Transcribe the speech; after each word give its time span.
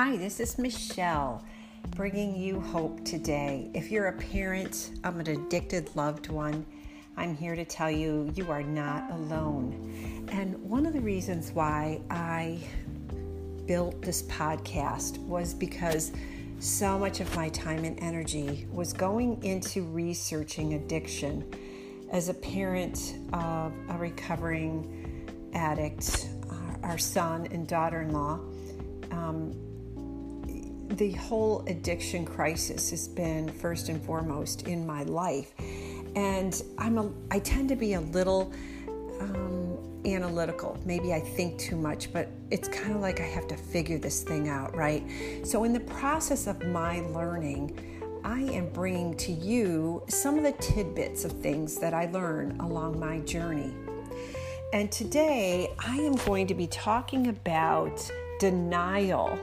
Hi, 0.00 0.16
this 0.16 0.38
is 0.38 0.58
Michelle 0.58 1.44
bringing 1.96 2.36
you 2.36 2.60
hope 2.60 3.04
today. 3.04 3.68
If 3.74 3.90
you're 3.90 4.06
a 4.06 4.16
parent 4.16 4.92
of 5.02 5.18
an 5.18 5.26
addicted 5.26 5.90
loved 5.96 6.28
one, 6.28 6.64
I'm 7.16 7.36
here 7.36 7.56
to 7.56 7.64
tell 7.64 7.90
you 7.90 8.32
you 8.36 8.48
are 8.48 8.62
not 8.62 9.10
alone. 9.10 10.28
And 10.30 10.54
one 10.62 10.86
of 10.86 10.92
the 10.92 11.00
reasons 11.00 11.50
why 11.50 12.00
I 12.10 12.60
built 13.66 14.00
this 14.00 14.22
podcast 14.22 15.18
was 15.26 15.52
because 15.52 16.12
so 16.60 16.96
much 16.96 17.18
of 17.18 17.34
my 17.34 17.48
time 17.48 17.82
and 17.82 17.98
energy 18.00 18.68
was 18.70 18.92
going 18.92 19.42
into 19.42 19.82
researching 19.82 20.74
addiction 20.74 21.44
as 22.12 22.28
a 22.28 22.34
parent 22.34 23.16
of 23.32 23.72
a 23.88 23.98
recovering 23.98 25.50
addict, 25.54 26.28
our 26.84 26.98
son 26.98 27.48
and 27.50 27.66
daughter 27.66 28.02
in 28.02 28.12
law. 28.12 28.38
Um, 29.10 29.58
the 30.88 31.12
whole 31.12 31.64
addiction 31.66 32.24
crisis 32.24 32.90
has 32.90 33.08
been 33.08 33.48
first 33.48 33.88
and 33.88 34.02
foremost 34.02 34.66
in 34.66 34.86
my 34.86 35.02
life. 35.04 35.52
And 36.16 36.60
I'm 36.78 36.98
a, 36.98 37.10
I 37.30 37.38
tend 37.38 37.68
to 37.68 37.76
be 37.76 37.94
a 37.94 38.00
little 38.00 38.52
um, 39.20 39.78
analytical. 40.06 40.78
Maybe 40.84 41.12
I 41.12 41.20
think 41.20 41.58
too 41.58 41.76
much, 41.76 42.12
but 42.12 42.28
it's 42.50 42.68
kind 42.68 42.94
of 42.94 43.00
like 43.00 43.20
I 43.20 43.24
have 43.24 43.46
to 43.48 43.56
figure 43.56 43.98
this 43.98 44.22
thing 44.22 44.48
out, 44.48 44.74
right? 44.74 45.04
So, 45.44 45.64
in 45.64 45.72
the 45.72 45.80
process 45.80 46.46
of 46.46 46.64
my 46.66 47.00
learning, 47.00 48.20
I 48.24 48.40
am 48.40 48.68
bringing 48.70 49.16
to 49.18 49.32
you 49.32 50.02
some 50.08 50.38
of 50.38 50.44
the 50.44 50.52
tidbits 50.52 51.24
of 51.24 51.32
things 51.32 51.78
that 51.78 51.94
I 51.94 52.06
learn 52.06 52.58
along 52.60 52.98
my 52.98 53.20
journey. 53.20 53.74
And 54.72 54.90
today 54.92 55.70
I 55.78 55.96
am 55.96 56.16
going 56.26 56.46
to 56.48 56.54
be 56.54 56.66
talking 56.66 57.28
about 57.28 58.10
denial. 58.38 59.38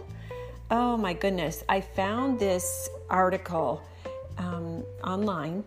Oh 0.71 0.97
my 0.97 1.13
goodness, 1.13 1.63
I 1.69 1.79
found 1.79 2.39
this 2.39 2.89
article 3.07 3.83
um, 4.39 4.83
online 5.03 5.63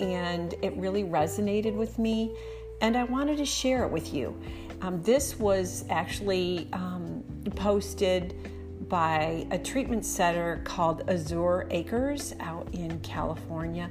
and 0.00 0.54
it 0.60 0.76
really 0.76 1.04
resonated 1.04 1.72
with 1.74 2.00
me, 2.00 2.34
and 2.80 2.96
I 2.96 3.04
wanted 3.04 3.38
to 3.38 3.44
share 3.44 3.84
it 3.84 3.92
with 3.92 4.12
you. 4.12 4.34
Um, 4.82 5.00
this 5.02 5.38
was 5.38 5.84
actually 5.88 6.68
um, 6.72 7.22
posted 7.54 8.88
by 8.88 9.46
a 9.52 9.58
treatment 9.58 10.04
center 10.04 10.60
called 10.64 11.08
Azure 11.08 11.68
Acres 11.70 12.34
out 12.40 12.66
in 12.72 12.98
California. 13.00 13.88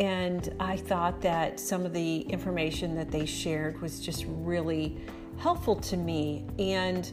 And 0.00 0.54
I 0.60 0.76
thought 0.76 1.22
that 1.22 1.58
some 1.58 1.86
of 1.86 1.94
the 1.94 2.20
information 2.22 2.94
that 2.96 3.10
they 3.10 3.24
shared 3.24 3.80
was 3.80 4.00
just 4.00 4.26
really 4.28 4.98
helpful 5.38 5.76
to 5.76 5.96
me. 5.96 6.44
And 6.58 7.10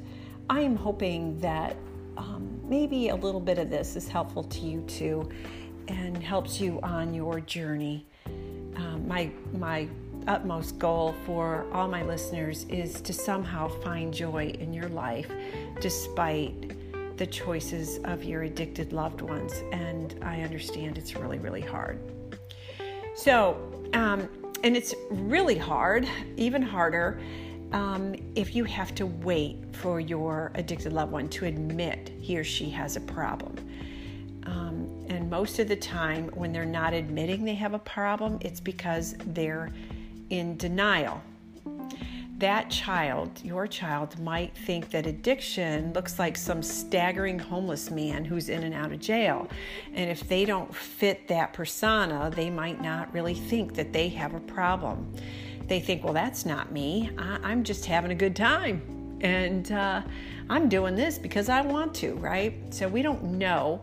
I 0.49 0.59
am 0.59 0.75
hoping 0.75 1.39
that 1.39 1.77
um, 2.17 2.59
maybe 2.63 3.09
a 3.09 3.15
little 3.15 3.41
bit 3.41 3.57
of 3.57 3.69
this 3.69 3.95
is 3.95 4.07
helpful 4.07 4.43
to 4.43 4.59
you 4.59 4.81
too 4.81 5.29
and 5.87 6.21
helps 6.21 6.59
you 6.59 6.79
on 6.81 7.13
your 7.13 7.39
journey. 7.39 8.05
Um, 8.75 9.07
my, 9.07 9.29
my 9.53 9.87
utmost 10.27 10.79
goal 10.79 11.13
for 11.25 11.65
all 11.71 11.87
my 11.87 12.03
listeners 12.03 12.65
is 12.69 13.01
to 13.01 13.13
somehow 13.13 13.67
find 13.81 14.13
joy 14.13 14.47
in 14.59 14.73
your 14.73 14.89
life 14.89 15.29
despite 15.79 16.73
the 17.17 17.25
choices 17.25 17.99
of 18.03 18.23
your 18.23 18.43
addicted 18.43 18.91
loved 18.91 19.21
ones. 19.21 19.53
And 19.71 20.15
I 20.21 20.41
understand 20.41 20.97
it's 20.97 21.15
really, 21.15 21.39
really 21.39 21.61
hard. 21.61 21.99
So, 23.15 23.57
um, 23.93 24.27
and 24.63 24.75
it's 24.75 24.93
really 25.09 25.57
hard, 25.57 26.07
even 26.37 26.61
harder, 26.61 27.21
um, 27.71 28.15
if 28.35 28.55
you 28.55 28.63
have 28.65 28.93
to 28.95 29.05
wait 29.05 29.57
for 29.71 29.99
your 29.99 30.51
addicted 30.55 30.93
loved 30.93 31.11
one 31.11 31.29
to 31.29 31.45
admit 31.45 32.11
he 32.19 32.37
or 32.37 32.43
she 32.43 32.69
has 32.69 32.95
a 32.95 33.01
problem. 33.01 33.55
Um, 34.45 35.05
and 35.09 35.29
most 35.29 35.59
of 35.59 35.67
the 35.67 35.75
time, 35.75 36.27
when 36.33 36.51
they're 36.51 36.65
not 36.65 36.93
admitting 36.93 37.43
they 37.45 37.55
have 37.55 37.73
a 37.73 37.79
problem, 37.79 38.37
it's 38.41 38.59
because 38.59 39.15
they're 39.25 39.71
in 40.29 40.57
denial 40.57 41.21
that 42.37 42.69
child, 42.69 43.31
your 43.43 43.65
child, 43.65 44.19
might 44.19 44.55
think 44.57 44.89
that 44.89 45.07
addiction 45.07 45.93
looks 45.93 46.19
like 46.19 46.35
some 46.35 46.61
staggering 46.61 47.39
homeless 47.39 47.89
man 47.89 48.25
who's 48.25 48.49
in 48.49 48.63
and 48.63 48.73
out 48.73 48.91
of 48.91 48.99
jail. 48.99 49.47
And 49.93 50.09
if 50.09 50.27
they 50.27 50.43
don't 50.43 50.73
fit 50.75 51.29
that 51.29 51.53
persona, 51.53 52.29
they 52.35 52.49
might 52.49 52.81
not 52.81 53.13
really 53.13 53.33
think 53.33 53.75
that 53.75 53.93
they 53.93 54.09
have 54.09 54.33
a 54.33 54.41
problem. 54.41 55.13
They 55.67 55.79
think, 55.79 56.03
well, 56.03 56.13
that's 56.13 56.45
not 56.45 56.71
me. 56.71 57.09
I- 57.17 57.51
am 57.51 57.63
just 57.63 57.85
having 57.85 58.11
a 58.11 58.15
good 58.15 58.35
time. 58.35 58.81
And 59.21 59.71
uh, 59.71 60.01
I'm 60.49 60.69
doing 60.69 60.95
this 60.95 61.17
because 61.17 61.49
I 61.49 61.61
want 61.61 61.95
to, 61.95 62.13
right? 62.15 62.53
So 62.73 62.87
we 62.87 63.01
don't 63.01 63.23
know 63.23 63.81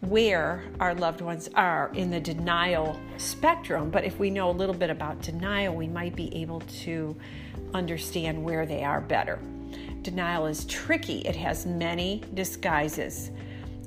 where 0.00 0.64
our 0.78 0.94
loved 0.94 1.20
ones 1.20 1.48
are 1.54 1.90
in 1.94 2.10
the 2.10 2.20
denial 2.20 3.00
spectrum. 3.16 3.90
But 3.90 4.04
if 4.04 4.18
we 4.18 4.30
know 4.30 4.50
a 4.50 4.52
little 4.52 4.74
bit 4.74 4.90
about 4.90 5.20
denial, 5.22 5.74
we 5.74 5.88
might 5.88 6.14
be 6.14 6.34
able 6.36 6.60
to 6.60 7.16
understand 7.74 8.42
where 8.42 8.64
they 8.64 8.84
are 8.84 9.00
better. 9.00 9.40
Denial 10.02 10.46
is 10.46 10.64
tricky, 10.66 11.20
it 11.20 11.34
has 11.34 11.66
many 11.66 12.22
disguises. 12.34 13.30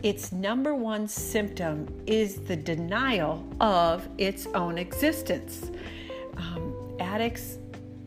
Its 0.04 0.32
number 0.32 0.76
one 0.76 1.08
symptom 1.08 1.88
is 2.06 2.36
the 2.42 2.56
denial 2.56 3.48
of 3.62 4.08
its 4.18 4.48
own 4.48 4.78
existence. 4.78 5.72
Addicts 7.12 7.58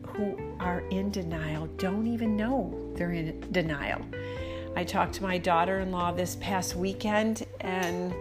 who 0.07 0.35
are 0.59 0.79
in 0.89 1.11
denial 1.11 1.67
don't 1.77 2.07
even 2.07 2.35
know 2.35 2.91
they're 2.95 3.11
in 3.11 3.39
denial. 3.51 4.01
I 4.75 4.83
talked 4.83 5.13
to 5.15 5.23
my 5.23 5.37
daughter 5.37 5.79
in 5.81 5.91
law 5.91 6.11
this 6.11 6.37
past 6.37 6.75
weekend, 6.75 7.45
and 7.61 8.15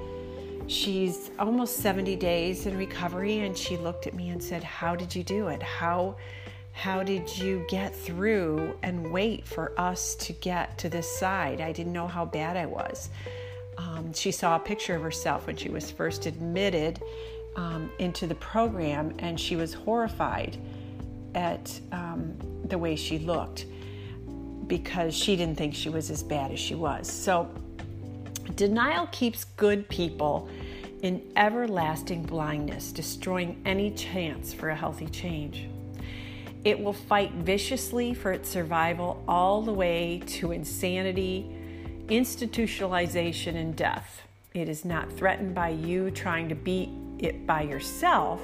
she's 0.66 1.30
almost 1.38 1.78
70 1.78 2.16
days 2.16 2.66
in 2.66 2.76
recovery. 2.76 3.38
And 3.40 3.56
she 3.56 3.78
looked 3.78 4.06
at 4.06 4.12
me 4.12 4.28
and 4.28 4.42
said, 4.42 4.62
How 4.62 4.94
did 4.94 5.16
you 5.16 5.24
do 5.24 5.48
it? 5.48 5.62
How, 5.62 6.16
how 6.72 7.02
did 7.02 7.34
you 7.38 7.64
get 7.70 7.96
through 7.96 8.76
and 8.82 9.10
wait 9.10 9.48
for 9.48 9.72
us 9.80 10.14
to 10.16 10.34
get 10.34 10.76
to 10.78 10.90
this 10.90 11.08
side? 11.18 11.62
I 11.62 11.72
didn't 11.72 11.94
know 11.94 12.06
how 12.06 12.26
bad 12.26 12.58
I 12.58 12.66
was. 12.66 13.08
Um, 13.78 14.12
she 14.12 14.30
saw 14.30 14.56
a 14.56 14.60
picture 14.60 14.94
of 14.94 15.02
herself 15.02 15.46
when 15.46 15.56
she 15.56 15.70
was 15.70 15.90
first 15.90 16.26
admitted 16.26 17.00
um, 17.56 17.90
into 17.98 18.26
the 18.26 18.34
program, 18.36 19.14
and 19.18 19.38
she 19.38 19.56
was 19.56 19.74
horrified 19.74 20.58
at 21.34 21.80
um, 21.92 22.36
the 22.64 22.78
way 22.78 22.96
she 22.96 23.18
looked 23.18 23.66
because 24.66 25.14
she 25.14 25.36
didn't 25.36 25.56
think 25.56 25.74
she 25.74 25.88
was 25.88 26.10
as 26.10 26.22
bad 26.22 26.50
as 26.50 26.60
she 26.60 26.74
was. 26.74 27.10
So, 27.10 27.50
denial 28.56 29.06
keeps 29.08 29.44
good 29.44 29.88
people 29.88 30.48
in 31.02 31.22
everlasting 31.36 32.22
blindness, 32.22 32.90
destroying 32.90 33.60
any 33.66 33.90
chance 33.90 34.54
for 34.54 34.70
a 34.70 34.74
healthy 34.74 35.06
change. 35.06 35.68
It 36.64 36.80
will 36.80 36.94
fight 36.94 37.32
viciously 37.32 38.14
for 38.14 38.32
its 38.32 38.48
survival 38.48 39.22
all 39.28 39.60
the 39.60 39.72
way 39.72 40.22
to 40.26 40.52
insanity, 40.52 41.54
institutionalization, 42.06 43.54
and 43.54 43.76
death. 43.76 44.22
It 44.54 44.68
is 44.68 44.84
not 44.84 45.10
threatened 45.10 45.52
by 45.52 45.70
you 45.70 46.12
trying 46.12 46.48
to 46.48 46.54
beat 46.54 46.88
it 47.18 47.44
by 47.44 47.62
yourself. 47.62 48.40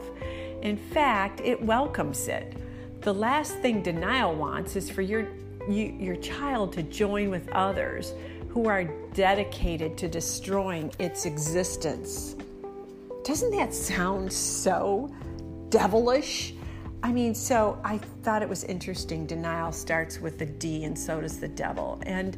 In 0.60 0.76
fact, 0.76 1.40
it 1.40 1.62
welcomes 1.62 2.26
it. 2.26 2.56
The 3.02 3.14
last 3.14 3.54
thing 3.58 3.80
denial 3.80 4.34
wants 4.34 4.74
is 4.74 4.90
for 4.90 5.02
your 5.02 5.28
you, 5.68 5.94
your 6.00 6.16
child 6.16 6.72
to 6.72 6.82
join 6.82 7.30
with 7.30 7.48
others 7.50 8.12
who 8.48 8.66
are 8.66 8.82
dedicated 9.14 9.96
to 9.98 10.08
destroying 10.08 10.90
its 10.98 11.26
existence. 11.26 12.34
Doesn't 13.22 13.52
that 13.52 13.72
sound 13.72 14.32
so 14.32 15.14
devilish? 15.68 16.54
I 17.04 17.12
mean, 17.12 17.36
so 17.36 17.78
I 17.84 17.98
thought 18.24 18.42
it 18.42 18.48
was 18.48 18.64
interesting. 18.64 19.26
Denial 19.26 19.70
starts 19.70 20.20
with 20.20 20.40
the 20.40 20.46
D, 20.46 20.82
and 20.82 20.98
so 20.98 21.20
does 21.20 21.38
the 21.38 21.48
devil. 21.48 22.02
And 22.04 22.36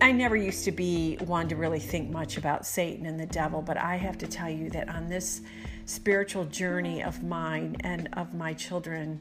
I 0.00 0.12
never 0.12 0.36
used 0.36 0.64
to 0.64 0.72
be 0.72 1.16
one 1.24 1.48
to 1.48 1.56
really 1.56 1.78
think 1.78 2.10
much 2.10 2.36
about 2.36 2.66
Satan 2.66 3.06
and 3.06 3.18
the 3.18 3.26
devil, 3.26 3.62
but 3.62 3.76
I 3.76 3.96
have 3.96 4.18
to 4.18 4.26
tell 4.26 4.50
you 4.50 4.68
that 4.70 4.88
on 4.88 5.08
this 5.08 5.42
spiritual 5.86 6.44
journey 6.44 7.02
of 7.02 7.22
mine 7.22 7.76
and 7.80 8.08
of 8.14 8.34
my 8.34 8.52
children, 8.54 9.20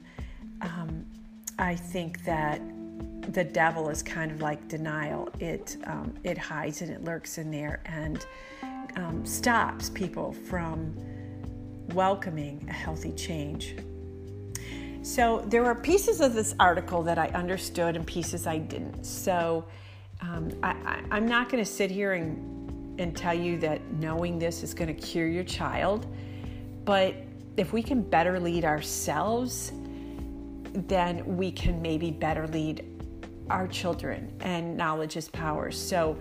um, 0.62 1.06
I 1.60 1.76
think 1.76 2.24
that 2.26 2.62
the 3.32 3.44
devil 3.44 3.90
is 3.90 4.04
kind 4.04 4.32
of 4.32 4.42
like 4.42 4.68
denial. 4.68 5.30
It 5.40 5.78
um, 5.86 6.14
it 6.24 6.38
hides 6.38 6.82
and 6.82 6.92
it 6.92 7.04
lurks 7.04 7.38
in 7.38 7.52
there 7.52 7.82
and 7.86 8.26
um, 8.96 9.26
stops 9.26 9.90
people 9.90 10.34
from 10.34 10.96
welcoming 11.94 12.66
a 12.70 12.74
healthy 12.74 13.12
change. 13.14 13.76
So 15.04 15.44
there 15.48 15.64
were 15.64 15.76
pieces 15.76 16.22
of 16.22 16.34
this 16.34 16.56
article 16.60 17.04
that 17.04 17.18
I 17.18 17.28
understood 17.28 17.96
and 17.96 18.08
pieces 18.08 18.48
I 18.48 18.58
didn't. 18.58 19.06
So 19.06 19.66
um, 20.24 20.52
I, 20.64 21.02
am 21.12 21.28
not 21.28 21.50
going 21.50 21.64
to 21.64 21.70
sit 21.70 21.92
here 21.92 22.14
and 22.14 22.50
and 23.00 23.18
tell 23.18 23.34
you 23.34 23.58
that 23.58 23.82
knowing 23.94 24.38
this 24.38 24.62
is 24.62 24.74
going 24.74 24.94
to 24.94 25.02
cure 25.02 25.28
your 25.28 25.44
child, 25.44 26.06
but 26.86 27.16
if 27.58 27.74
we 27.74 27.82
can 27.82 28.02
better 28.02 28.40
lead 28.40 28.66
ourselves, 28.66 29.72
then 30.74 31.38
we 31.38 31.52
can 31.52 31.82
maybe 31.82 32.12
better 32.12 32.48
lead 32.48 32.86
our 33.50 33.68
children, 33.68 34.32
and 34.42 34.78
knowledge 34.78 35.18
is 35.18 35.28
power. 35.30 35.72
So 35.72 36.18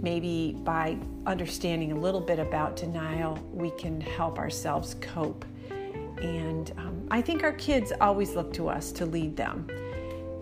maybe 0.00 0.56
by 0.64 0.98
understanding 1.26 1.92
a 1.92 1.98
little 1.98 2.20
bit 2.20 2.38
about 2.38 2.76
denial, 2.76 3.38
we 3.52 3.70
can 3.70 4.00
help 4.00 4.38
ourselves 4.38 4.94
cope. 5.00 5.44
And 6.20 6.72
um, 6.76 7.06
I 7.10 7.22
think 7.22 7.42
our 7.42 7.52
kids 7.52 7.92
always 8.00 8.34
look 8.34 8.52
to 8.54 8.68
us 8.68 8.92
to 8.92 9.06
lead 9.06 9.36
them, 9.36 9.66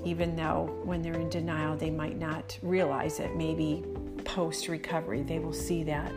even 0.05 0.37
though 0.37 0.81
when 0.85 1.03
they're 1.03 1.15
in 1.15 1.29
denial, 1.29 1.77
they 1.77 1.91
might 1.91 2.19
not 2.19 2.59
realize 2.63 3.21
it. 3.21 3.35
Maybe 3.37 3.83
post 4.25 4.69
recovery, 4.69 5.23
they 5.23 5.39
will 5.39 5.53
see 5.53 5.83
that. 5.85 6.13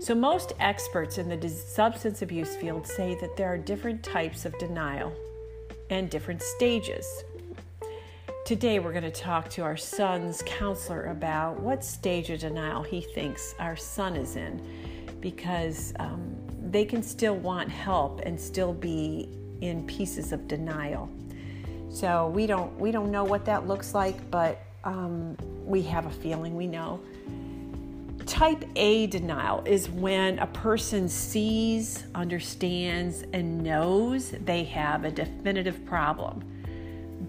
So, 0.00 0.14
most 0.14 0.52
experts 0.60 1.18
in 1.18 1.28
the 1.28 1.48
substance 1.48 2.22
abuse 2.22 2.56
field 2.56 2.86
say 2.86 3.16
that 3.20 3.36
there 3.36 3.52
are 3.52 3.58
different 3.58 4.02
types 4.02 4.44
of 4.44 4.56
denial 4.58 5.12
and 5.90 6.10
different 6.10 6.42
stages. 6.42 7.24
Today, 8.44 8.78
we're 8.78 8.92
going 8.92 9.04
to 9.04 9.10
talk 9.10 9.50
to 9.50 9.62
our 9.62 9.76
son's 9.76 10.42
counselor 10.46 11.06
about 11.06 11.60
what 11.60 11.84
stage 11.84 12.30
of 12.30 12.40
denial 12.40 12.82
he 12.82 13.00
thinks 13.00 13.54
our 13.58 13.76
son 13.76 14.16
is 14.16 14.36
in 14.36 14.62
because 15.20 15.92
um, 15.98 16.34
they 16.70 16.84
can 16.84 17.02
still 17.02 17.36
want 17.36 17.68
help 17.68 18.20
and 18.24 18.40
still 18.40 18.72
be 18.72 19.28
in 19.60 19.86
pieces 19.86 20.32
of 20.32 20.46
denial. 20.48 21.10
So 21.90 22.28
we 22.28 22.46
don't 22.46 22.78
we 22.78 22.90
don't 22.90 23.10
know 23.10 23.24
what 23.24 23.44
that 23.46 23.66
looks 23.66 23.94
like, 23.94 24.30
but 24.30 24.60
um, 24.84 25.36
we 25.64 25.82
have 25.82 26.06
a 26.06 26.10
feeling 26.10 26.54
we 26.56 26.66
know. 26.66 27.00
Type 28.26 28.62
A 28.76 29.06
denial 29.06 29.62
is 29.64 29.88
when 29.88 30.38
a 30.38 30.46
person 30.48 31.08
sees, 31.08 32.04
understands, 32.14 33.24
and 33.32 33.62
knows 33.62 34.32
they 34.44 34.64
have 34.64 35.04
a 35.04 35.10
definitive 35.10 35.84
problem. 35.86 36.44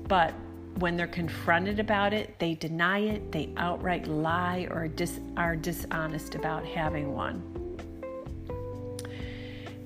But 0.08 0.34
when 0.80 0.98
they're 0.98 1.08
confronted 1.08 1.80
about 1.80 2.14
it, 2.14 2.38
they 2.40 2.56
deny 2.56 3.00
it, 3.00 3.32
they 3.32 3.50
outright 3.58 4.08
lie, 4.08 4.68
or 4.72 4.88
dis- 4.88 5.22
are 5.38 5.56
dishonest 5.56 6.36
about 6.36 6.66
having 6.66 7.14
one. 7.14 7.40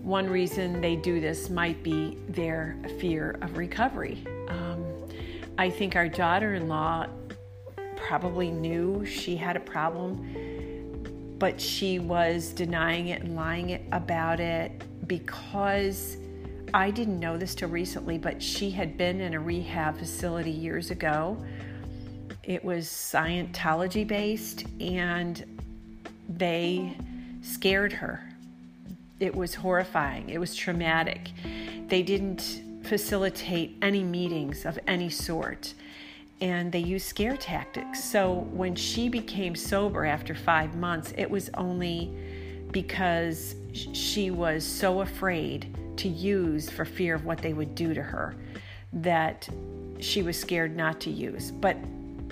One 0.02 0.28
reason 0.28 0.82
they 0.82 0.96
do 0.96 1.22
this 1.22 1.50
might 1.50 1.82
be 1.84 2.18
their 2.28 2.76
fear 3.00 3.38
of 3.42 3.58
recovery. 3.58 4.24
I 5.58 5.70
think 5.70 5.96
our 5.96 6.10
daughter 6.10 6.56
in 6.56 6.68
law 6.68 7.08
probably 7.96 8.52
knew 8.52 9.06
she 9.06 9.36
had 9.36 9.56
a 9.56 9.62
problem 9.62 10.54
but 11.44 11.60
she 11.60 12.00
was 12.00 12.54
denying 12.54 13.10
it 13.10 13.22
and 13.22 13.36
lying 13.36 13.86
about 13.92 14.40
it 14.40 14.82
because 15.08 16.16
I 16.74 16.90
didn't 16.90 17.20
know 17.20 17.38
this 17.38 17.54
till 17.54 17.68
recently, 17.68 18.18
but 18.18 18.42
she 18.42 18.72
had 18.72 18.98
been 18.98 19.20
in 19.20 19.34
a 19.34 19.40
rehab 19.42 19.98
facility 19.98 20.52
years 20.52 20.90
ago. 20.90 21.38
It 22.44 22.64
was 22.64 22.88
Scientology 22.88 24.08
based 24.08 24.64
and 24.80 25.44
they 26.30 26.96
scared 27.42 27.92
her. 27.92 28.24
It 29.20 29.36
was 29.36 29.54
horrifying, 29.54 30.30
it 30.30 30.38
was 30.38 30.56
traumatic. 30.56 31.32
They 31.90 32.04
didn't 32.04 32.64
facilitate 32.84 33.78
any 33.82 34.04
meetings 34.04 34.66
of 34.66 34.78
any 34.88 35.10
sort 35.10 35.74
and 36.42 36.72
they 36.72 36.80
use 36.80 37.06
scare 37.06 37.38
tactics. 37.38 38.04
So 38.04 38.48
when 38.52 38.76
she 38.76 39.08
became 39.08 39.56
sober 39.56 40.06
after 40.06 40.36
five 40.36 40.76
months, 40.76 41.14
it 41.18 41.30
was 41.30 41.50
only 41.54 42.14
because 42.72 43.56
she 43.72 44.30
was 44.30 44.66
so 44.66 45.02
afraid 45.02 45.74
to 45.98 46.10
use 46.10 46.70
for 46.70 46.84
fear 46.84 47.16
of 47.16 47.24
what 47.24 47.38
they 47.38 47.54
would 47.54 47.76
do 47.76 47.94
to 47.94 48.02
her 48.02 48.36
that 48.92 49.48
she 50.00 50.22
was 50.22 50.38
scared 50.38 50.76
not 50.76 51.00
to 51.02 51.10
use. 51.10 51.52
But 51.52 51.78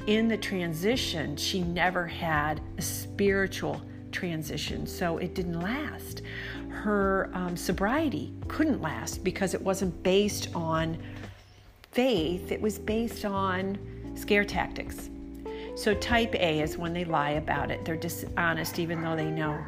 in 0.07 0.27
the 0.27 0.37
transition, 0.37 1.37
she 1.37 1.61
never 1.61 2.05
had 2.05 2.59
a 2.77 2.81
spiritual 2.81 3.81
transition, 4.11 4.85
so 4.85 5.19
it 5.19 5.35
didn't 5.35 5.61
last. 5.61 6.21
Her 6.71 7.29
um, 7.33 7.55
sobriety 7.55 8.33
couldn't 8.47 8.81
last 8.81 9.23
because 9.23 9.53
it 9.53 9.61
wasn't 9.61 10.01
based 10.03 10.49
on 10.55 10.97
faith, 11.91 12.51
it 12.51 12.61
was 12.61 12.79
based 12.79 13.25
on 13.25 13.77
scare 14.15 14.45
tactics. 14.45 15.09
So, 15.75 15.93
type 15.93 16.35
A 16.35 16.61
is 16.61 16.77
when 16.77 16.93
they 16.93 17.05
lie 17.05 17.31
about 17.31 17.71
it, 17.71 17.85
they're 17.85 17.95
dishonest 17.95 18.79
even 18.79 19.01
though 19.01 19.15
they 19.15 19.29
know. 19.29 19.63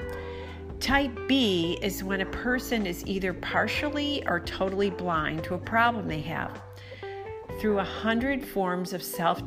Type 0.79 1.17
B 1.27 1.77
is 1.81 2.03
when 2.03 2.21
a 2.21 2.25
person 2.25 2.85
is 2.85 3.05
either 3.05 3.33
partially 3.33 4.21
or 4.27 4.39
totally 4.41 4.89
blind 4.89 5.43
to 5.45 5.53
a 5.53 5.57
problem 5.57 6.07
they 6.07 6.19
have. 6.21 6.61
Through 7.59 7.79
a 7.79 7.83
hundred 7.83 8.45
forms 8.45 8.91
of 8.91 9.01
self 9.01 9.45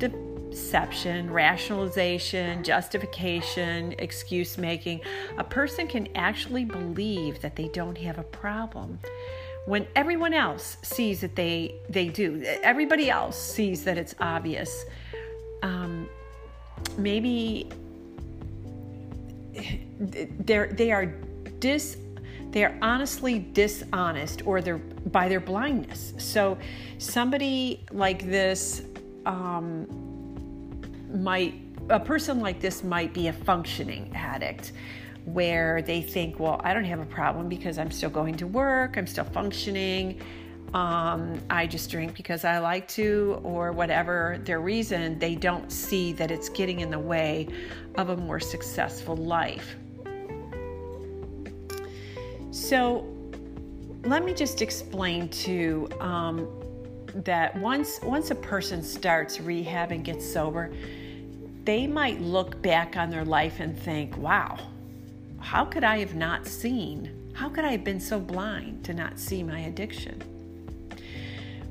deception, 0.56 1.31
rationalization, 1.31 2.64
justification, 2.64 3.94
excuse 3.99 4.56
making, 4.56 5.03
a 5.37 5.44
person 5.44 5.87
can 5.87 6.08
actually 6.17 6.64
believe 6.64 7.43
that 7.43 7.55
they 7.55 7.69
don't 7.69 7.99
have 7.99 8.19
a 8.19 8.23
problem. 8.23 8.99
When 9.67 9.87
everyone 9.94 10.32
else 10.32 10.79
sees 10.82 11.20
that 11.20 11.37
they 11.37 11.75
they 11.91 12.08
do 12.08 12.43
everybody 12.62 13.11
else 13.11 13.37
sees 13.37 13.85
that 13.85 13.99
it's 13.99 14.14
obvious 14.20 14.87
um, 15.62 16.08
maybe 16.97 17.69
they're 20.00 20.69
they 20.69 20.91
are 20.91 21.06
dis 21.58 21.99
they 22.53 22.64
are 22.64 22.75
honestly 22.81 23.41
dishonest 23.41 24.47
or 24.47 24.62
they're 24.62 24.79
by 25.19 25.29
their 25.29 25.41
blindness. 25.41 26.14
So 26.17 26.56
somebody 26.99 27.85
like 27.91 28.25
this 28.25 28.82
um, 29.26 30.06
might 31.12 31.55
a 31.88 32.00
person 32.00 32.41
like 32.41 32.61
this 32.61 32.82
might 32.82 33.14
be 33.14 33.29
a 33.29 33.32
functioning 33.32 34.11
addict 34.14 34.73
where 35.25 35.82
they 35.82 36.03
think, 36.03 36.38
well, 36.38 36.61
I 36.62 36.73
don't 36.73 36.85
have 36.85 37.00
a 37.00 37.06
problem 37.06 37.49
because 37.49 37.79
I'm 37.79 37.91
still 37.91 38.11
going 38.11 38.37
to 38.37 38.47
work, 38.47 38.97
I'm 38.97 39.06
still 39.06 39.25
functioning, 39.25 40.20
um, 40.73 41.41
I 41.50 41.67
just 41.67 41.91
drink 41.91 42.17
because 42.17 42.44
I 42.44 42.58
like 42.58 42.87
to, 42.88 43.41
or 43.43 43.73
whatever 43.73 44.41
their 44.44 44.61
reason, 44.61 45.19
they 45.19 45.35
don't 45.35 45.70
see 45.70 46.12
that 46.14 46.31
it's 46.31 46.49
getting 46.49 46.81
in 46.81 46.91
the 46.91 46.99
way 46.99 47.49
of 47.97 48.11
a 48.11 48.17
more 48.17 48.41
successful 48.41 49.17
life. 49.17 49.76
So, 52.50 53.12
let 54.05 54.25
me 54.25 54.32
just 54.32 54.62
explain 54.62 55.29
to 55.31 55.88
um, 56.00 56.49
that 57.24 57.56
once 57.58 58.00
once 58.02 58.30
a 58.30 58.34
person 58.34 58.82
starts 58.82 59.40
rehab 59.40 59.92
and 59.92 60.05
gets 60.05 60.31
sober, 60.31 60.72
they 61.64 61.86
might 61.86 62.20
look 62.20 62.60
back 62.62 62.96
on 62.96 63.10
their 63.10 63.24
life 63.24 63.60
and 63.60 63.79
think, 63.79 64.17
"Wow, 64.17 64.58
how 65.38 65.64
could 65.64 65.84
I 65.84 65.98
have 65.98 66.14
not 66.14 66.46
seen? 66.46 67.32
How 67.34 67.48
could 67.48 67.64
I 67.64 67.72
have 67.72 67.84
been 67.84 68.00
so 68.00 68.19
blind 68.19 68.84
to 68.84 68.94
not 68.94 69.19
see 69.19 69.43
my 69.43 69.60
addiction? 69.60 70.22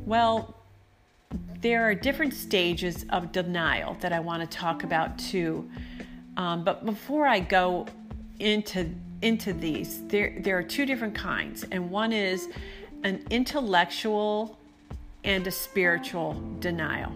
Well, 0.05 0.55
there 1.61 1.83
are 1.83 1.95
different 1.95 2.33
stages 2.33 3.05
of 3.09 3.31
denial 3.31 3.95
that 3.95 4.13
I 4.13 4.19
want 4.19 4.49
to 4.49 4.57
talk 4.57 4.83
about 4.83 5.17
too. 5.17 5.69
Um, 6.37 6.63
but 6.63 6.85
before 6.85 7.25
I 7.25 7.39
go 7.39 7.87
into 8.39 8.89
into 9.21 9.53
these, 9.53 10.03
there 10.07 10.37
there 10.39 10.57
are 10.57 10.63
two 10.63 10.85
different 10.85 11.15
kinds, 11.15 11.65
and 11.71 11.89
one 11.89 12.13
is 12.13 12.49
an 13.03 13.23
intellectual 13.29 14.59
and 15.25 15.45
a 15.47 15.51
spiritual 15.51 16.41
denial 16.59 17.11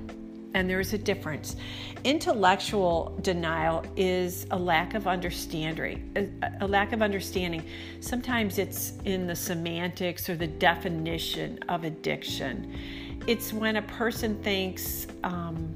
and 0.53 0.69
there's 0.69 0.93
a 0.93 0.97
difference. 0.97 1.55
Intellectual 2.03 3.17
denial 3.21 3.83
is 3.95 4.47
a 4.51 4.57
lack 4.57 4.93
of 4.93 5.07
understanding, 5.07 6.11
a, 6.15 6.65
a, 6.65 6.67
lack 6.67 6.91
of 6.91 7.01
understanding. 7.01 7.63
Sometimes 7.99 8.57
it's 8.57 8.93
in 9.05 9.27
the 9.27 9.35
semantics 9.35 10.29
or 10.29 10.35
the 10.35 10.47
definition 10.47 11.59
of 11.69 11.83
addiction. 11.83 12.75
It's 13.27 13.53
when 13.53 13.75
a 13.75 13.81
person 13.83 14.41
thinks, 14.41 15.07
um, 15.23 15.75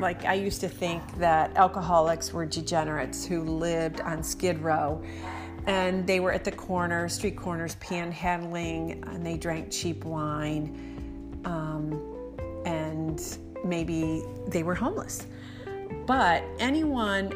like 0.00 0.24
I 0.24 0.34
used 0.34 0.60
to 0.60 0.68
think 0.68 1.02
that 1.18 1.56
alcoholics 1.56 2.32
were 2.32 2.44
degenerates 2.44 3.24
who 3.24 3.42
lived 3.42 4.00
on 4.00 4.22
Skid 4.22 4.58
Row 4.60 5.02
and 5.66 6.06
they 6.06 6.18
were 6.18 6.32
at 6.32 6.44
the 6.44 6.50
corner, 6.50 7.08
street 7.08 7.36
corners, 7.36 7.76
panhandling, 7.76 9.06
and 9.14 9.24
they 9.24 9.36
drank 9.36 9.70
cheap 9.70 10.04
wine. 10.04 10.91
Um, 11.44 12.00
and 12.64 13.38
maybe 13.64 14.22
they 14.46 14.62
were 14.62 14.74
homeless. 14.74 15.26
But 16.06 16.44
anyone 16.58 17.32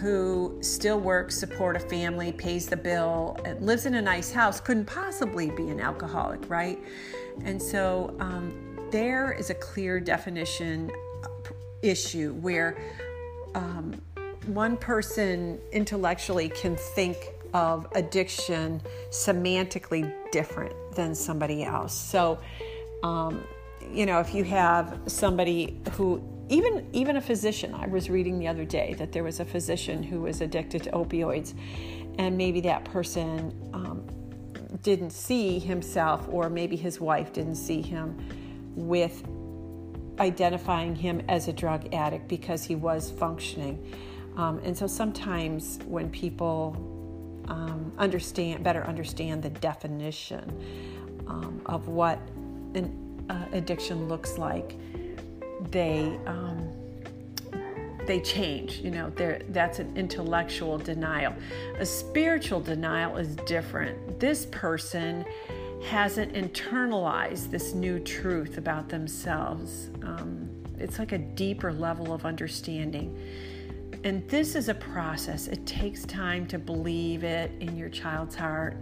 who 0.00 0.58
still 0.60 0.98
works, 0.98 1.36
support 1.36 1.76
a 1.76 1.80
family, 1.80 2.32
pays 2.32 2.66
the 2.66 2.76
bill, 2.76 3.38
lives 3.60 3.86
in 3.86 3.94
a 3.94 4.02
nice 4.02 4.32
house 4.32 4.60
couldn't 4.60 4.86
possibly 4.86 5.50
be 5.50 5.68
an 5.68 5.80
alcoholic, 5.80 6.48
right? 6.50 6.78
And 7.44 7.62
so 7.62 8.14
um, 8.18 8.78
there 8.90 9.32
is 9.32 9.50
a 9.50 9.54
clear 9.54 10.00
definition 10.00 10.90
issue 11.82 12.34
where 12.34 12.76
um, 13.54 14.00
one 14.46 14.76
person 14.76 15.60
intellectually 15.72 16.48
can 16.48 16.76
think 16.76 17.16
of 17.54 17.86
addiction 17.94 18.80
semantically 19.10 20.12
different 20.32 20.74
than 20.94 21.14
somebody 21.14 21.64
else. 21.64 21.94
So 21.94 22.38
um, 23.02 23.44
you 23.92 24.06
know, 24.06 24.20
if 24.20 24.34
you 24.34 24.44
have 24.44 25.00
somebody 25.06 25.80
who 25.92 26.22
even 26.48 26.88
even 26.92 27.16
a 27.16 27.20
physician, 27.20 27.74
I 27.74 27.86
was 27.86 28.08
reading 28.08 28.38
the 28.38 28.48
other 28.48 28.64
day 28.64 28.94
that 28.94 29.12
there 29.12 29.24
was 29.24 29.40
a 29.40 29.44
physician 29.44 30.02
who 30.02 30.22
was 30.22 30.40
addicted 30.40 30.82
to 30.84 30.90
opioids, 30.90 31.54
and 32.18 32.36
maybe 32.36 32.60
that 32.62 32.84
person 32.84 33.54
um, 33.72 34.04
didn't 34.82 35.10
see 35.10 35.58
himself, 35.58 36.26
or 36.30 36.48
maybe 36.48 36.76
his 36.76 37.00
wife 37.00 37.32
didn't 37.32 37.56
see 37.56 37.82
him 37.82 38.18
with 38.74 39.24
identifying 40.20 40.96
him 40.96 41.22
as 41.28 41.48
a 41.48 41.52
drug 41.52 41.92
addict 41.94 42.28
because 42.28 42.64
he 42.64 42.74
was 42.74 43.10
functioning. 43.10 43.94
Um, 44.36 44.60
and 44.64 44.76
so 44.76 44.86
sometimes 44.86 45.78
when 45.86 46.10
people 46.10 46.76
um, 47.48 47.92
understand 47.98 48.62
better 48.62 48.84
understand 48.86 49.42
the 49.42 49.50
definition 49.50 50.44
um, 51.26 51.60
of 51.66 51.88
what 51.88 52.18
an 52.74 53.26
uh, 53.28 53.46
addiction 53.52 54.08
looks 54.08 54.38
like, 54.38 54.76
they 55.70 56.18
um, 56.26 56.72
they 58.06 58.20
change. 58.20 58.78
You 58.78 58.90
know, 58.90 59.12
that's 59.50 59.78
an 59.78 59.96
intellectual 59.96 60.78
denial. 60.78 61.34
A 61.78 61.86
spiritual 61.86 62.60
denial 62.60 63.16
is 63.18 63.36
different. 63.36 64.18
This 64.18 64.46
person 64.46 65.24
hasn't 65.84 66.32
internalized 66.32 67.50
this 67.50 67.74
new 67.74 68.00
truth 68.00 68.58
about 68.58 68.88
themselves. 68.88 69.90
Um, 70.02 70.48
it's 70.78 70.98
like 70.98 71.12
a 71.12 71.18
deeper 71.18 71.72
level 71.72 72.12
of 72.12 72.24
understanding. 72.24 73.16
And 74.04 74.26
this 74.28 74.54
is 74.54 74.68
a 74.68 74.74
process. 74.74 75.48
It 75.48 75.66
takes 75.66 76.04
time 76.04 76.46
to 76.46 76.58
believe 76.58 77.24
it 77.24 77.50
in 77.60 77.76
your 77.76 77.88
child's 77.88 78.34
heart. 78.34 78.76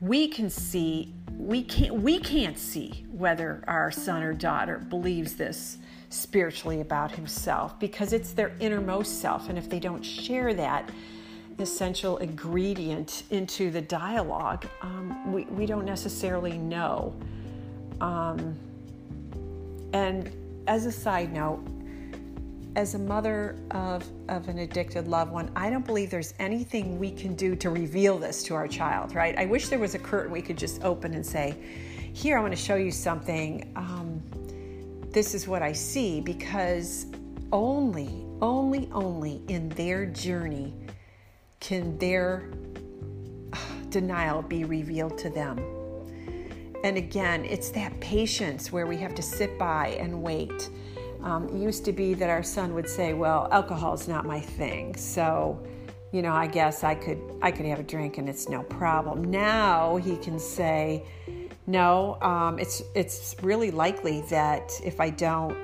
We 0.00 0.28
can 0.28 0.48
see, 0.48 1.14
we 1.36 1.62
can't 1.62 1.94
we 1.94 2.18
can't 2.18 2.58
see 2.58 3.04
whether 3.12 3.62
our 3.66 3.90
son 3.90 4.22
or 4.22 4.32
daughter 4.32 4.78
believes 4.78 5.34
this 5.34 5.78
spiritually 6.08 6.80
about 6.80 7.12
himself 7.12 7.78
because 7.78 8.12
it's 8.12 8.32
their 8.32 8.52
innermost 8.60 9.20
self. 9.20 9.48
And 9.48 9.58
if 9.58 9.68
they 9.68 9.80
don't 9.80 10.02
share 10.02 10.54
that 10.54 10.90
essential 11.58 12.18
ingredient 12.18 13.24
into 13.30 13.70
the 13.70 13.80
dialogue, 13.80 14.66
um, 14.82 15.32
we, 15.32 15.44
we 15.44 15.66
don't 15.66 15.84
necessarily 15.84 16.58
know. 16.58 17.14
Um, 18.00 18.56
and 19.92 20.30
as 20.66 20.86
a 20.86 20.92
side 20.92 21.32
note, 21.32 21.60
as 22.76 22.94
a 22.94 22.98
mother 22.98 23.56
of, 23.70 24.06
of 24.28 24.48
an 24.48 24.58
addicted 24.58 25.08
loved 25.08 25.32
one, 25.32 25.50
I 25.56 25.70
don't 25.70 25.84
believe 25.84 26.10
there's 26.10 26.34
anything 26.38 26.98
we 26.98 27.10
can 27.10 27.34
do 27.34 27.56
to 27.56 27.70
reveal 27.70 28.18
this 28.18 28.42
to 28.44 28.54
our 28.54 28.68
child, 28.68 29.14
right? 29.14 29.36
I 29.38 29.46
wish 29.46 29.68
there 29.68 29.78
was 29.78 29.94
a 29.94 29.98
curtain 29.98 30.30
we 30.30 30.42
could 30.42 30.58
just 30.58 30.84
open 30.84 31.14
and 31.14 31.24
say, 31.24 31.56
Here, 32.12 32.36
I 32.36 32.40
want 32.42 32.52
to 32.52 32.62
show 32.62 32.76
you 32.76 32.90
something. 32.90 33.72
Um, 33.76 34.22
this 35.10 35.34
is 35.34 35.48
what 35.48 35.62
I 35.62 35.72
see, 35.72 36.20
because 36.20 37.06
only, 37.50 38.26
only, 38.42 38.90
only 38.92 39.40
in 39.48 39.70
their 39.70 40.04
journey 40.04 40.74
can 41.60 41.96
their 41.96 42.50
denial 43.88 44.42
be 44.42 44.64
revealed 44.64 45.16
to 45.16 45.30
them. 45.30 45.58
And 46.84 46.98
again, 46.98 47.46
it's 47.46 47.70
that 47.70 47.98
patience 48.00 48.70
where 48.70 48.86
we 48.86 48.98
have 48.98 49.14
to 49.14 49.22
sit 49.22 49.58
by 49.58 49.96
and 49.98 50.22
wait 50.22 50.68
um, 51.22 51.48
it 51.48 51.54
used 51.54 51.84
to 51.84 51.92
be 51.92 52.14
that 52.14 52.30
our 52.30 52.42
son 52.42 52.74
would 52.74 52.88
say, 52.88 53.12
"Well, 53.12 53.48
alcohol 53.50 53.94
is 53.94 54.08
not 54.08 54.24
my 54.24 54.40
thing, 54.40 54.96
so." 54.96 55.60
you 56.12 56.22
know 56.22 56.32
i 56.32 56.46
guess 56.46 56.84
i 56.84 56.94
could 56.94 57.20
i 57.42 57.50
could 57.50 57.66
have 57.66 57.80
a 57.80 57.82
drink 57.82 58.18
and 58.18 58.28
it's 58.28 58.48
no 58.48 58.62
problem. 58.62 59.24
Now 59.24 59.96
he 59.96 60.16
can 60.16 60.38
say 60.38 61.04
no 61.66 62.18
um, 62.22 62.58
it's 62.58 62.82
it's 62.94 63.36
really 63.42 63.70
likely 63.70 64.22
that 64.30 64.72
if 64.84 65.00
i 65.00 65.10
don't 65.10 65.56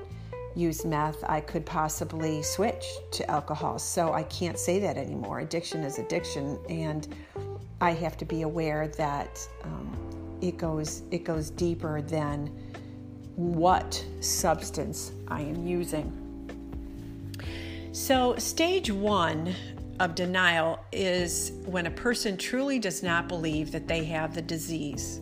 use 0.55 0.85
meth 0.85 1.23
i 1.27 1.41
could 1.41 1.65
possibly 1.65 2.43
switch 2.43 2.85
to 3.13 3.31
alcohol. 3.31 3.79
So 3.79 4.13
i 4.13 4.25
can't 4.25 4.59
say 4.59 4.79
that 4.81 4.97
anymore. 4.97 5.41
Addiction 5.41 5.83
is 5.85 5.99
addiction. 5.99 6.59
And 6.69 7.09
i 7.81 7.93
have 7.93 8.17
to 8.19 8.25
be 8.25 8.43
aware 8.43 8.89
that 8.89 9.49
um, 9.65 10.39
it 10.43 10.59
goes 10.59 11.03
it 11.11 11.25
goes 11.25 11.51
deeper 11.51 12.03
than 12.03 12.51
what 13.43 14.05
substance 14.21 15.13
I 15.29 15.41
am 15.41 15.67
using. 15.67 16.19
So, 17.93 18.37
stage 18.37 18.91
one 18.91 19.55
of 20.01 20.15
denial 20.15 20.79
is 20.93 21.53
when 21.67 21.87
a 21.87 21.91
person 21.91 22.37
truly 22.37 22.79
does 22.79 23.03
not 23.03 23.29
believe 23.29 23.73
that 23.73 23.89
they 23.89 24.05
have 24.05 24.35
the 24.35 24.43
disease 24.43 25.21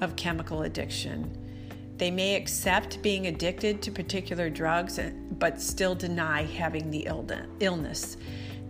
of 0.00 0.16
chemical 0.16 0.62
addiction. 0.62 1.30
They 1.96 2.10
may 2.10 2.34
accept 2.34 3.02
being 3.02 3.26
addicted 3.26 3.82
to 3.82 3.90
particular 3.90 4.50
drugs, 4.50 4.98
eh, 4.98 5.10
but 5.38 5.60
still 5.60 5.94
deny 5.94 6.42
having 6.42 6.90
the 6.90 7.08
illness. 7.60 8.16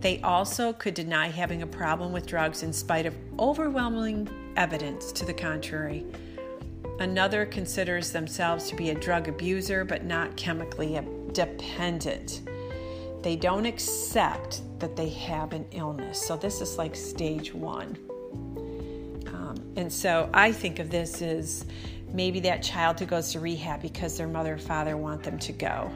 They 0.01 0.21
also 0.21 0.73
could 0.73 0.93
deny 0.93 1.27
having 1.27 1.61
a 1.61 1.67
problem 1.67 2.11
with 2.11 2.25
drugs 2.25 2.63
in 2.63 2.71
spite 2.71 3.05
of 3.05 3.15
overwhelming 3.37 4.29
evidence 4.55 5.11
to 5.11 5.25
the 5.25 5.33
contrary. 5.33 6.05
Another 6.99 7.45
considers 7.45 8.11
themselves 8.11 8.69
to 8.69 8.75
be 8.75 8.89
a 8.89 8.95
drug 8.95 9.29
abuser 9.29 9.85
but 9.85 10.03
not 10.03 10.35
chemically 10.35 10.99
dependent. 11.31 12.41
They 13.21 13.37
don't 13.37 13.65
accept 13.65 14.61
that 14.79 14.95
they 14.95 15.09
have 15.09 15.53
an 15.53 15.65
illness. 15.71 16.21
So, 16.21 16.35
this 16.35 16.59
is 16.61 16.77
like 16.77 16.95
stage 16.95 17.53
one. 17.53 17.97
Um, 19.27 19.73
and 19.75 19.91
so, 19.91 20.29
I 20.33 20.51
think 20.51 20.79
of 20.79 20.89
this 20.89 21.21
as 21.21 21.65
maybe 22.13 22.41
that 22.41 22.63
child 22.63 22.99
who 22.99 23.05
goes 23.05 23.31
to 23.33 23.39
rehab 23.39 23.81
because 23.81 24.17
their 24.17 24.27
mother 24.27 24.55
or 24.55 24.57
father 24.57 24.97
want 24.97 25.23
them 25.23 25.39
to 25.39 25.51
go. 25.53 25.91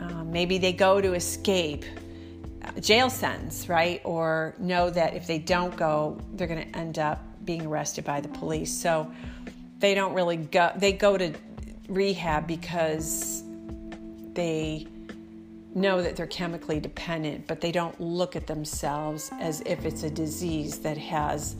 Um, 0.00 0.30
maybe 0.30 0.58
they 0.58 0.72
go 0.72 1.00
to 1.00 1.14
escape 1.14 1.84
uh, 2.64 2.80
jail 2.80 3.10
sentence, 3.10 3.68
right? 3.68 4.00
Or 4.04 4.54
know 4.58 4.88
that 4.90 5.14
if 5.14 5.26
they 5.26 5.38
don't 5.38 5.76
go, 5.76 6.18
they're 6.34 6.46
going 6.46 6.70
to 6.70 6.78
end 6.78 6.98
up 6.98 7.22
being 7.44 7.66
arrested 7.66 8.04
by 8.04 8.20
the 8.20 8.28
police. 8.28 8.72
So, 8.72 9.10
they 9.82 9.94
don't 9.94 10.14
really 10.14 10.36
go 10.36 10.70
they 10.76 10.92
go 10.92 11.18
to 11.18 11.34
rehab 11.88 12.46
because 12.46 13.42
they 14.32 14.86
know 15.74 16.00
that 16.00 16.14
they're 16.14 16.28
chemically 16.28 16.78
dependent 16.78 17.44
but 17.48 17.60
they 17.60 17.72
don't 17.72 18.00
look 18.00 18.36
at 18.36 18.46
themselves 18.46 19.32
as 19.40 19.60
if 19.66 19.84
it's 19.84 20.04
a 20.04 20.10
disease 20.10 20.78
that 20.78 20.96
has 20.96 21.56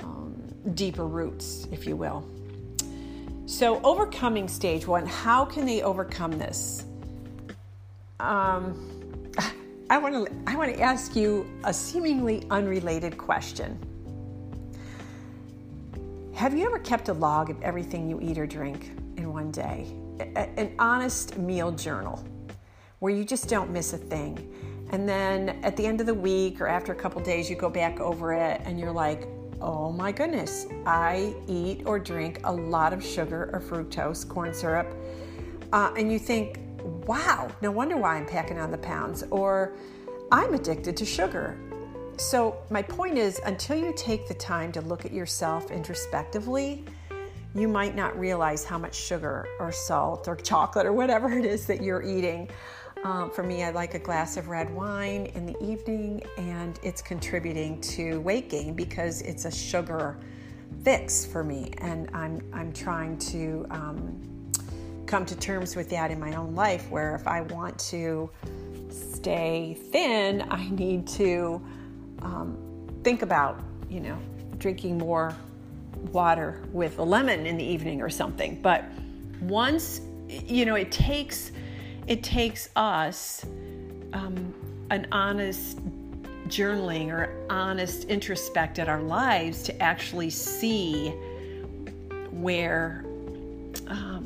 um, 0.00 0.34
deeper 0.74 1.06
roots 1.06 1.68
if 1.70 1.86
you 1.86 1.94
will. 1.94 2.28
So 3.46 3.80
overcoming 3.84 4.48
stage 4.48 4.88
one 4.88 5.06
how 5.06 5.44
can 5.44 5.64
they 5.64 5.82
overcome 5.82 6.32
this? 6.32 6.84
Um, 8.18 9.30
i 9.90 9.96
want 9.96 10.12
to 10.14 10.26
i 10.48 10.56
want 10.56 10.74
to 10.74 10.80
ask 10.80 11.14
you 11.14 11.46
a 11.62 11.72
seemingly 11.72 12.44
unrelated 12.50 13.16
question 13.16 13.78
have 16.42 16.56
you 16.56 16.66
ever 16.66 16.80
kept 16.80 17.08
a 17.08 17.12
log 17.12 17.50
of 17.50 17.62
everything 17.62 18.10
you 18.10 18.20
eat 18.20 18.36
or 18.36 18.48
drink 18.48 18.90
in 19.16 19.32
one 19.32 19.52
day? 19.52 19.86
An 20.34 20.74
honest 20.76 21.38
meal 21.38 21.70
journal 21.70 22.20
where 22.98 23.14
you 23.14 23.24
just 23.24 23.48
don't 23.48 23.70
miss 23.70 23.92
a 23.92 23.96
thing. 23.96 24.52
And 24.90 25.08
then 25.08 25.50
at 25.62 25.76
the 25.76 25.86
end 25.86 26.00
of 26.00 26.06
the 26.08 26.14
week 26.14 26.60
or 26.60 26.66
after 26.66 26.90
a 26.90 26.96
couple 26.96 27.22
days, 27.22 27.48
you 27.48 27.54
go 27.54 27.70
back 27.70 28.00
over 28.00 28.32
it 28.32 28.60
and 28.64 28.80
you're 28.80 28.90
like, 28.90 29.28
oh 29.60 29.92
my 29.92 30.10
goodness, 30.10 30.66
I 30.84 31.32
eat 31.46 31.84
or 31.86 32.00
drink 32.00 32.40
a 32.42 32.52
lot 32.52 32.92
of 32.92 33.04
sugar 33.04 33.48
or 33.52 33.60
fructose, 33.60 34.28
corn 34.28 34.52
syrup. 34.52 34.92
Uh, 35.72 35.94
and 35.96 36.10
you 36.10 36.18
think, 36.18 36.58
wow, 37.06 37.52
no 37.60 37.70
wonder 37.70 37.96
why 37.96 38.16
I'm 38.16 38.26
packing 38.26 38.58
on 38.58 38.72
the 38.72 38.78
pounds. 38.78 39.22
Or 39.30 39.74
I'm 40.32 40.54
addicted 40.54 40.96
to 40.96 41.06
sugar. 41.06 41.56
So, 42.22 42.56
my 42.70 42.82
point 42.82 43.18
is 43.18 43.40
until 43.44 43.76
you 43.76 43.92
take 43.96 44.28
the 44.28 44.34
time 44.34 44.70
to 44.72 44.80
look 44.80 45.04
at 45.04 45.12
yourself 45.12 45.72
introspectively, 45.72 46.84
you 47.52 47.66
might 47.66 47.96
not 47.96 48.16
realize 48.18 48.64
how 48.64 48.78
much 48.78 48.94
sugar 48.94 49.48
or 49.58 49.72
salt 49.72 50.28
or 50.28 50.36
chocolate 50.36 50.86
or 50.86 50.92
whatever 50.92 51.32
it 51.36 51.44
is 51.44 51.66
that 51.66 51.82
you're 51.82 52.02
eating. 52.02 52.48
Um, 53.02 53.30
for 53.32 53.42
me, 53.42 53.64
I 53.64 53.70
like 53.70 53.94
a 53.94 53.98
glass 53.98 54.36
of 54.36 54.48
red 54.48 54.72
wine 54.72 55.26
in 55.34 55.46
the 55.46 55.62
evening, 55.62 56.22
and 56.38 56.78
it's 56.84 57.02
contributing 57.02 57.80
to 57.80 58.20
weight 58.20 58.48
gain 58.48 58.74
because 58.74 59.20
it's 59.22 59.44
a 59.44 59.50
sugar 59.50 60.16
fix 60.84 61.26
for 61.26 61.42
me, 61.42 61.74
and 61.78 62.08
I'm 62.14 62.40
I'm 62.52 62.72
trying 62.72 63.18
to 63.18 63.66
um, 63.70 64.52
come 65.06 65.26
to 65.26 65.36
terms 65.36 65.74
with 65.74 65.90
that 65.90 66.12
in 66.12 66.20
my 66.20 66.36
own 66.36 66.54
life. 66.54 66.88
Where 66.88 67.16
if 67.16 67.26
I 67.26 67.40
want 67.40 67.80
to 67.90 68.30
stay 68.90 69.76
thin, 69.90 70.46
I 70.50 70.70
need 70.70 71.08
to 71.08 71.60
um, 72.22 72.56
think 73.04 73.22
about, 73.22 73.60
you 73.90 74.00
know, 74.00 74.18
drinking 74.58 74.98
more 74.98 75.34
water 76.10 76.62
with 76.72 76.98
a 76.98 77.02
lemon 77.02 77.46
in 77.46 77.56
the 77.56 77.64
evening 77.64 78.00
or 78.00 78.08
something. 78.08 78.60
But 78.62 78.84
once, 79.40 80.00
you 80.28 80.64
know, 80.64 80.74
it 80.74 80.90
takes 80.90 81.52
it 82.06 82.22
takes 82.22 82.68
us 82.74 83.44
um, 84.12 84.52
an 84.90 85.06
honest 85.12 85.78
journaling 86.48 87.10
or 87.10 87.32
honest 87.48 88.04
introspect 88.04 88.78
at 88.78 88.88
our 88.88 89.00
lives 89.00 89.62
to 89.62 89.82
actually 89.82 90.30
see 90.30 91.10
where 92.30 93.04
um, 93.86 94.24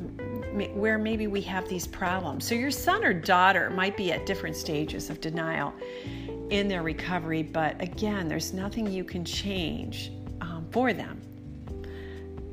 where 0.75 0.97
maybe 0.97 1.27
we 1.27 1.43
have 1.43 1.69
these 1.69 1.87
problems. 1.87 2.47
So 2.47 2.55
your 2.55 2.71
son 2.71 3.05
or 3.05 3.13
daughter 3.13 3.69
might 3.71 3.97
be 3.97 4.11
at 4.13 4.25
different 4.25 4.57
stages 4.57 5.11
of 5.11 5.21
denial 5.21 5.75
in 6.51 6.69
their 6.69 6.83
recovery, 6.83 7.43
but 7.43 7.81
again, 7.83 8.29
there's 8.29 8.53
nothing 8.53 8.87
you 8.87 9.05
can 9.05 9.25
change 9.25 10.13
um, 10.41 10.67
for 10.71 10.93
them. 10.93 11.21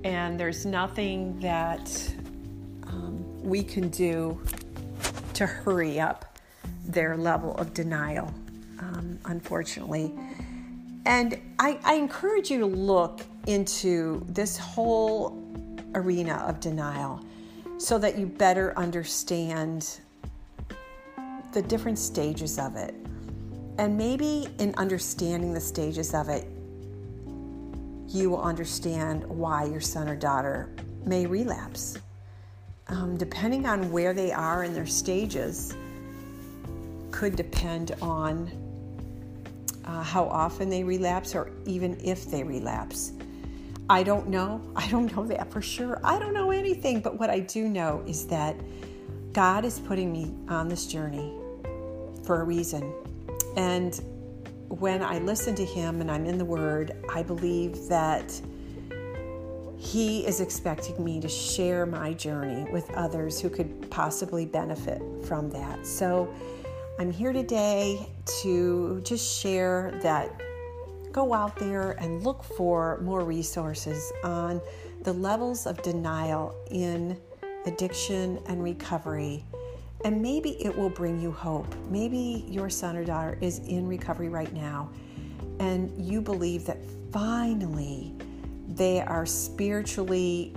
And 0.04 0.40
there's 0.40 0.66
nothing 0.66 1.40
that 1.40 2.14
um, 2.88 3.24
we 3.42 3.64
can 3.64 3.90
do 3.90 4.42
to 5.34 5.46
hurry 5.46 6.00
up 6.00 6.38
their 6.86 7.16
level 7.18 7.56
of 7.56 7.74
denial, 7.74 8.34
um, 8.80 9.20
unfortunately. 9.26 10.14
And 11.06 11.40
I, 11.60 11.80
I 11.84 11.94
encourage 11.96 12.50
you 12.50 12.60
to 12.60 12.66
look 12.66 13.22
into 13.48 14.26
this 14.30 14.58
whole 14.58 15.42
arena 15.96 16.36
of 16.48 16.60
denial 16.60 17.22
so 17.78 17.98
that 18.00 18.18
you 18.18 18.26
better 18.26 18.78
understand 18.78 20.00
the 21.52 21.62
different 21.62 22.00
stages 22.00 22.58
of 22.58 22.76
it. 22.76 22.96
And 23.78 23.98
maybe 23.98 24.48
in 24.60 24.74
understanding 24.76 25.54
the 25.54 25.62
stages 25.62 26.14
of 26.14 26.30
it, 26.30 26.48
you 28.08 28.30
will 28.30 28.42
understand 28.42 29.26
why 29.26 29.66
your 29.66 29.82
son 29.82 30.08
or 30.08 30.16
daughter 30.16 30.70
may 31.06 31.26
relapse. 31.26 31.98
Um, 32.88 33.18
depending 33.18 33.66
on 33.66 33.92
where 33.92 34.14
they 34.14 34.32
are 34.32 34.64
in 34.64 34.74
their 34.74 34.86
stages, 34.86 35.76
could 37.12 37.36
depend 37.36 37.96
on 38.02 38.52
uh, 39.86 40.04
how 40.04 40.26
often 40.26 40.70
they 40.70 40.84
relapse 40.84 41.34
or 41.34 41.52
even 41.66 42.00
if 42.04 42.30
they 42.30 42.44
relapse. 42.44 43.14
I 43.90 44.04
don't 44.04 44.28
know. 44.28 44.62
I 44.76 44.88
don't 44.90 45.16
know 45.16 45.26
that 45.28 45.52
for 45.52 45.62
sure. 45.62 46.00
I 46.04 46.20
don't 46.20 46.34
know 46.34 46.52
anything, 46.52 47.02
but 47.02 47.20
what 47.20 47.30
I 47.30 47.40
do 47.40 47.68
know 47.68 48.04
is 48.06 48.28
that 48.28 48.56
God 49.32 49.66
is 49.66 49.80
putting 49.80 50.12
me 50.12 50.34
on 50.48 50.68
this 50.68 50.86
journey 50.86 51.34
for 52.24 52.42
a 52.42 52.44
reason. 52.44 52.94
And 53.56 54.00
when 54.70 55.04
I 55.04 55.20
listen 55.20 55.56
to 55.56 55.66
Him 55.66 56.02
and 56.02 56.10
I'm 56.10 56.26
in 56.26 56.38
the 56.38 56.46
Word, 56.46 56.96
I 57.14 57.24
believe 57.24 57.88
that 57.88 58.40
He 59.78 60.26
is 60.26 60.42
expecting 60.42 61.04
me 61.04 61.20
to 61.20 61.30
share 61.30 61.86
my 61.86 62.14
journey 62.14 62.70
with 62.72 62.90
others 62.92 63.40
who 63.40 63.50
could 63.50 63.90
possibly 63.92 64.46
benefit 64.46 65.02
from 65.26 65.50
that. 65.52 65.86
So 65.86 66.34
I'm 67.00 67.12
here 67.12 67.34
today 67.34 68.08
to 68.42 69.02
just 69.04 69.40
share 69.40 70.00
that 70.04 70.42
go 71.14 71.34
out 71.34 71.56
there 71.58 71.92
and 72.00 72.24
look 72.24 72.44
for 72.44 73.00
more 73.02 73.24
resources 73.24 74.12
on 74.24 74.60
the 75.04 75.14
levels 75.14 75.68
of 75.68 75.82
denial 75.84 76.56
in 76.72 77.18
addiction 77.66 78.40
and 78.48 78.64
recovery. 78.64 79.46
And 80.04 80.22
maybe 80.22 80.52
it 80.64 80.76
will 80.76 80.90
bring 80.90 81.20
you 81.20 81.32
hope. 81.32 81.74
Maybe 81.90 82.46
your 82.48 82.70
son 82.70 82.98
or 82.98 83.06
daughter 83.06 83.38
is 83.40 83.60
in 83.60 83.88
recovery 83.88 84.30
right 84.30 84.52
now, 84.54 84.90
and 85.60 85.92
you 85.98 86.22
believe 86.22 86.66
that 86.66 86.78
finally 87.12 88.14
they 88.68 89.02
are 89.02 89.26
spiritually 89.26 90.56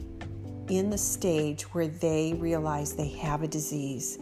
in 0.69 0.91
the 0.91 0.99
stage 0.99 1.62
where 1.75 1.87
they 1.87 2.35
realize 2.35 2.95
they 2.95 3.09
have 3.09 3.43
a 3.43 3.49
disease 3.49 4.19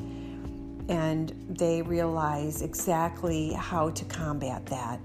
and 0.88 1.32
they 1.48 1.80
realize 1.80 2.60
exactly 2.60 3.52
how 3.54 3.88
to 3.90 4.04
combat 4.04 4.66
that 4.66 5.00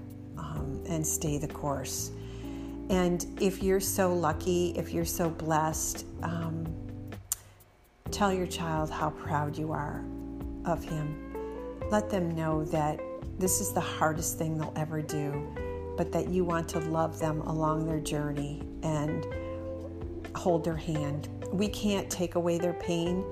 and 0.90 1.06
stay 1.06 1.38
the 1.38 1.48
course. 1.48 2.10
And 2.90 3.24
if 3.40 3.62
you're 3.62 3.80
so 3.80 4.12
lucky, 4.12 4.74
if 4.76 4.92
you're 4.92 5.04
so 5.04 5.30
blessed, 5.30 6.04
um, 6.22 6.66
tell 8.10 8.32
your 8.32 8.48
child 8.48 8.90
how 8.90 9.10
proud 9.10 9.56
you 9.56 9.70
are 9.70 10.04
of 10.64 10.84
him. 10.84 11.16
Let 11.90 12.10
them 12.10 12.30
know 12.30 12.64
that 12.66 13.00
this 13.38 13.60
is 13.60 13.72
the 13.72 13.80
hardest 13.80 14.38
thing 14.38 14.58
they'll 14.58 14.72
ever 14.76 15.02
do, 15.02 15.48
but 15.96 16.12
that 16.12 16.28
you 16.28 16.44
want 16.44 16.68
to 16.70 16.78
love 16.80 17.18
them 17.18 17.40
along 17.42 17.86
their 17.86 18.00
journey 18.00 18.62
and 18.82 19.26
hold 20.34 20.64
their 20.64 20.76
hand. 20.76 21.28
We 21.52 21.68
can't 21.68 22.08
take 22.10 22.34
away 22.34 22.58
their 22.58 22.74
pain, 22.74 23.24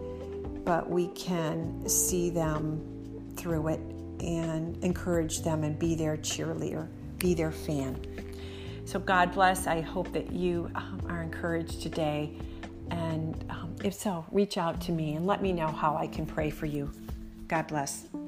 but 0.65 0.89
we 0.89 1.09
can 1.09 1.89
see 1.89 2.31
them 2.31 2.85
through 3.37 3.69
it 3.69 3.81
and 4.21 4.83
encourage 4.85 5.43
them 5.43 5.63
and 5.63 5.79
be 5.79 5.95
their 5.95 6.17
cheerleader 6.17 6.89
be 7.19 7.35
their 7.35 7.53
fan. 7.53 8.01
So, 8.85 8.99
God 8.99 9.33
bless. 9.33 9.67
I 9.67 9.81
hope 9.81 10.13
that 10.13 10.33
you 10.33 10.71
um, 10.75 11.03
are 11.09 11.23
encouraged 11.23 11.83
today. 11.83 12.33
And 12.91 13.45
um, 13.51 13.75
if 13.85 13.93
so, 13.93 14.25
reach 14.33 14.57
out 14.57 14.81
to 14.83 14.93
me 14.93 15.15
and 15.15 15.27
let 15.27 15.43
me 15.43 15.53
know 15.53 15.67
how 15.67 15.97
I 15.97 16.07
can 16.07 16.25
pray 16.25 16.49
for 16.49 16.67
you. 16.67 16.91
God 17.49 17.67
bless. 17.67 18.28